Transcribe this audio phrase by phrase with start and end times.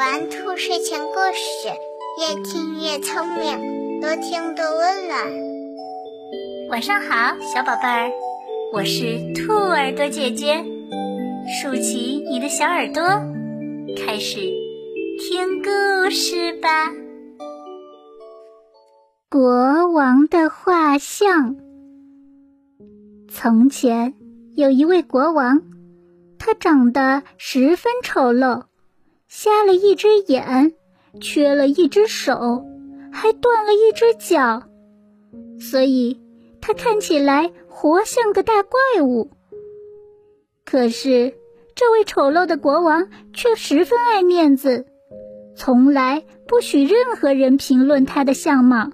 [0.00, 1.68] 玩兔睡前故事，
[2.16, 5.30] 越听越聪明，多听多温暖。
[6.70, 8.10] 晚上好，小宝贝儿，
[8.72, 10.64] 我是兔耳朵姐姐，
[11.60, 13.02] 竖起你的小耳朵，
[13.94, 14.40] 开始
[15.18, 16.90] 听故事吧。
[19.28, 21.56] 国王的画像。
[23.28, 24.14] 从前
[24.56, 25.60] 有一位国王，
[26.38, 28.62] 他长得十分丑陋。
[29.32, 30.74] 瞎了一只眼，
[31.20, 32.64] 缺了一只手，
[33.12, 34.64] 还断了一只脚，
[35.60, 36.20] 所以
[36.60, 39.30] 他看起来活像个大怪物。
[40.64, 41.32] 可是，
[41.76, 44.84] 这位丑陋的国王却十分爱面子，
[45.54, 48.90] 从来不许任何人评论他的相貌，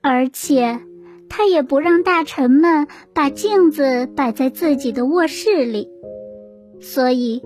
[0.00, 0.80] 而且
[1.28, 5.90] 他也不让大臣们把镜子摆在自己的卧室里，
[6.80, 7.42] 所以。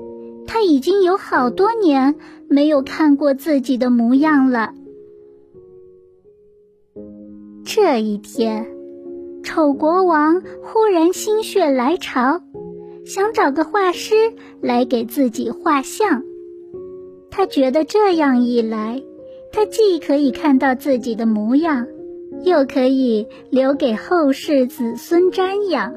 [0.48, 2.14] 他已经有好多年
[2.48, 4.72] 没有看过自己的模样了。
[7.64, 8.66] 这一天，
[9.44, 12.40] 丑国王忽然心血来潮，
[13.04, 14.14] 想找个画师
[14.62, 16.22] 来给自己画像。
[17.30, 19.02] 他觉得这样一来，
[19.52, 21.86] 他既可以看到自己的模样，
[22.42, 25.92] 又可以留给后世子孙瞻仰。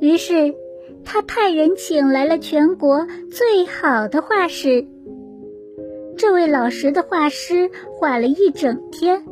[0.00, 0.54] 于是。
[1.04, 4.86] 他派人请来了全国最好的画师。
[6.16, 9.24] 这位老实的画师画了一整天，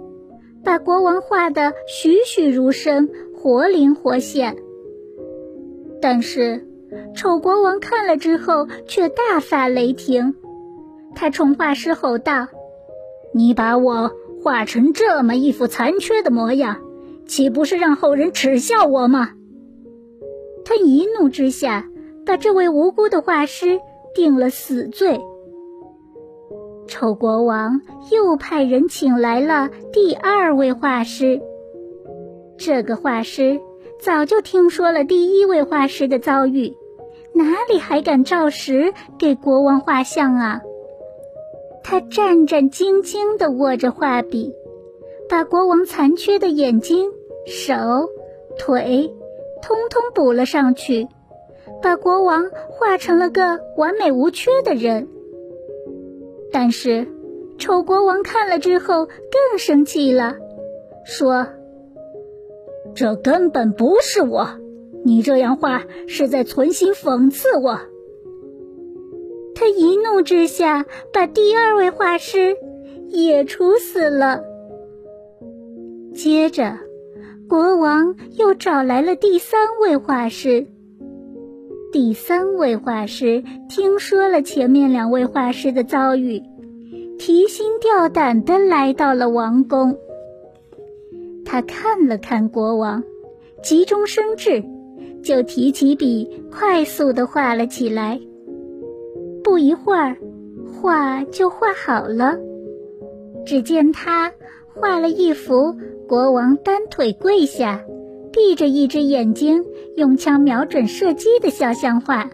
[0.64, 4.56] 把国王画得栩栩如生、活灵活现。
[6.00, 6.66] 但是，
[7.16, 10.34] 丑国王看了之后却大发雷霆，
[11.14, 12.48] 他冲画师吼道
[13.32, 14.10] ：“你把我
[14.42, 16.78] 画成这么一副残缺的模样，
[17.26, 19.30] 岂不是让后人耻笑我吗？”
[20.64, 21.88] 他一怒之下，
[22.24, 23.80] 把这位无辜的画师
[24.14, 25.20] 定了死罪。
[26.86, 31.40] 丑国王又派人请来了第二位画师。
[32.58, 33.60] 这个画师
[34.00, 36.76] 早就听说了第一位画师的遭遇，
[37.32, 40.60] 哪里还敢照实给国王画像啊？
[41.82, 44.54] 他战战兢兢地握着画笔，
[45.28, 47.10] 把国王残缺的眼睛、
[47.46, 47.74] 手、
[48.58, 49.12] 腿。
[49.62, 51.06] 通通补了上去，
[51.80, 55.08] 把国王画成了个完美无缺的人。
[56.52, 57.06] 但是，
[57.58, 60.36] 丑国王看了之后更生气了，
[61.04, 61.46] 说
[62.94, 64.48] ：“这根本不是我，
[65.04, 67.78] 你这样画是在存心讽刺我。”
[69.54, 72.56] 他一怒之下，把第二位画师
[73.08, 74.42] 也处死了。
[76.14, 76.78] 接着。
[77.52, 80.66] 国王又找来了第三位画师。
[81.92, 86.40] 第三位画师听说了前面两位画师的遭遇，
[87.18, 89.98] 提心吊胆地来到了王宫。
[91.44, 93.04] 他看了看国王，
[93.62, 94.64] 急中生智，
[95.22, 98.18] 就提起笔，快速地画了起来。
[99.44, 100.16] 不一会儿，
[100.72, 102.38] 画就画好了。
[103.44, 104.32] 只见他
[104.74, 105.76] 画了一幅。
[106.08, 107.82] 国王单腿跪下，
[108.32, 109.64] 闭着一只眼睛，
[109.96, 112.28] 用枪瞄准射击的肖像画。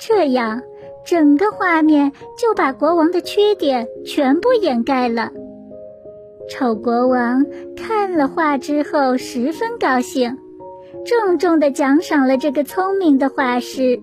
[0.00, 0.60] 这样，
[1.06, 5.30] 整个画面就把国王的缺点全部掩盖了。
[6.50, 10.36] 丑国王看了画之后十分高兴，
[11.04, 14.00] 重重的奖赏了这个聪明的画师。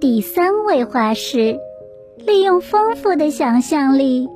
[0.00, 1.56] 第三位画师
[2.24, 4.28] 利用丰富的想象力。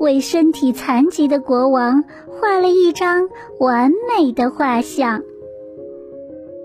[0.00, 3.28] 为身体残疾的国王画了一张
[3.58, 5.24] 完美的画像。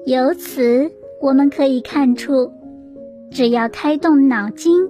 [0.06, 2.52] 由此，我们可以看出，
[3.32, 4.88] 只要开动脑筋，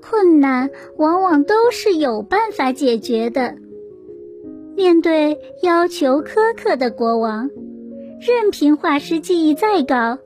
[0.00, 3.56] 困难往往都是有办法解决的。
[4.76, 7.50] 面对要求苛刻的国王，
[8.20, 10.18] 任凭画师技艺再高，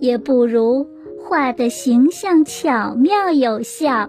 [0.00, 0.86] 也不如
[1.22, 4.08] 画的形象巧妙有效。